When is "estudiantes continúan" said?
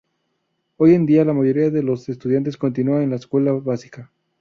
2.09-3.03